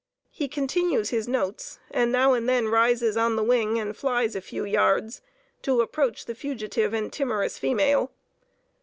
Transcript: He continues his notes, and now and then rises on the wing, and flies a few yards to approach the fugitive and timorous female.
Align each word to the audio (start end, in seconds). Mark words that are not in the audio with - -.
He 0.31 0.47
continues 0.47 1.11
his 1.11 1.27
notes, 1.27 1.77
and 1.91 2.11
now 2.11 2.33
and 2.33 2.49
then 2.49 2.69
rises 2.69 3.15
on 3.17 3.35
the 3.35 3.43
wing, 3.43 3.77
and 3.77 3.95
flies 3.95 4.35
a 4.35 4.41
few 4.41 4.65
yards 4.65 5.21
to 5.61 5.79
approach 5.81 6.25
the 6.25 6.33
fugitive 6.33 6.91
and 6.91 7.13
timorous 7.13 7.59
female. 7.59 8.11